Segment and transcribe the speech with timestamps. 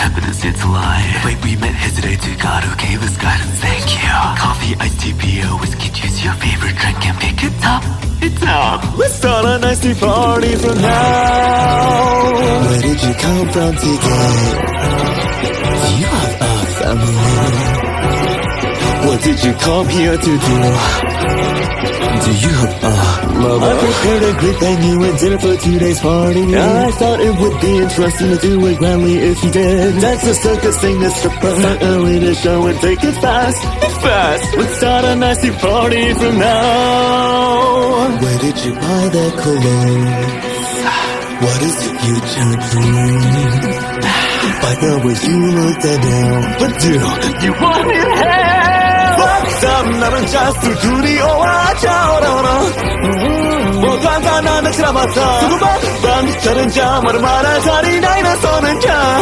[0.00, 1.04] happiness, it's a lie.
[1.24, 4.14] The we met hesitate to God who gave us guidance, thank you.
[4.40, 7.82] Coffee, iced tea, PO, whiskey, choose your favorite drink and pick it up.
[8.22, 8.80] It's up.
[8.98, 12.32] Let's start a nice tea party from now.
[12.64, 14.34] Where did you come from today?
[16.00, 17.14] You have a family.
[19.06, 20.56] What did you come here to do?
[22.20, 22.92] Do you have a
[23.40, 23.64] lover?
[23.64, 26.44] I prepared a great venue and dinner for today's party.
[26.54, 29.94] I thought it would be interesting to do it grandly if you did.
[29.94, 33.64] That's the circus, sing the stripper, start early to show and take it fast.
[34.02, 34.56] Fast.
[34.56, 38.20] Let's start a nasty party from now.
[38.20, 40.06] Where did you buy that cologne?
[41.40, 44.09] What is your future dream?
[44.61, 46.87] By the way you look that down But do
[47.45, 48.55] you want it hell?
[49.99, 51.45] 나는 자수 두려워
[51.75, 52.59] 차오르나
[53.73, 59.21] 모두한 나는 지나봤다 수고만 저는 자마를 말할 자리 나이는 서는 자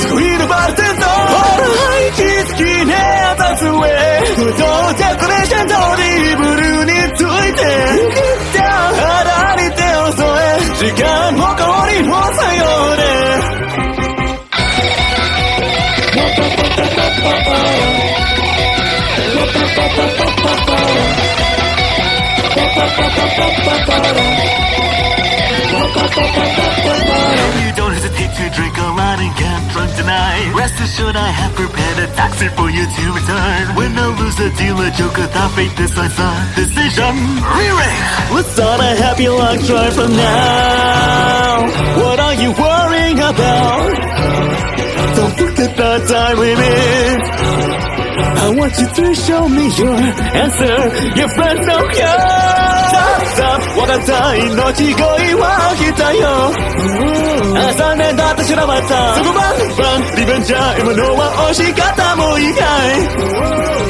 [0.00, 0.82] 스쿠이를 바를 때
[27.75, 30.53] don't hesitate to drink a lot and get drunk tonight.
[30.55, 33.75] Rest assured, I have prepared a taxi for you to return.
[33.75, 37.13] When I lose a deal, a joke, without fate decides the decision.
[37.43, 37.99] Re-ring!
[38.35, 41.67] Let's start a happy long drive from now.
[41.99, 43.91] What are you worrying about?
[45.15, 46.74] Don't at the time limit.
[48.65, 50.75] Want you to show me your answer.
[51.13, 52.17] Your friends don't care.
[52.89, 53.61] Stop, stop.
[53.77, 56.49] わかった命乞いは来たよ。
[57.69, 59.15] 朝ねだって知らなかった。
[59.17, 60.81] そこまでバン、リベンジャー。
[60.81, 63.05] 今のは押し方もいいかい。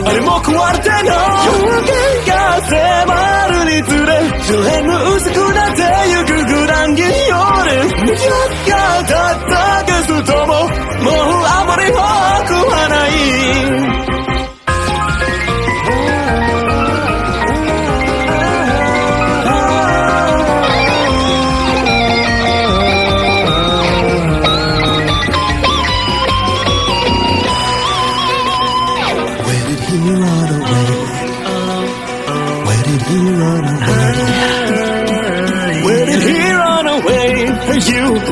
[0.04, 1.16] あれも壊れての。
[1.48, 1.88] 夜明
[2.26, 4.12] けが迫るにつれ、
[4.44, 7.08] 周辺も薄くなってゆくグランギ夜。
[7.32, 9.25] やったった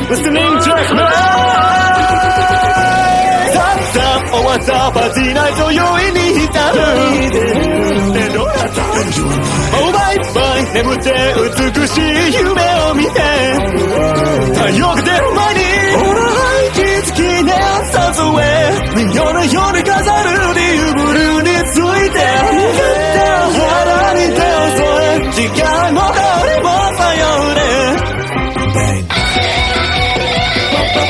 [0.01, 0.75] listening た
[3.73, 6.79] ったおわざばないと酔いに浸る。
[8.13, 8.81] ねどうだった
[9.75, 9.91] Oh
[10.73, 11.09] 眠って
[11.75, 12.22] 美しい。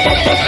[0.03, 0.43] Bye-bye.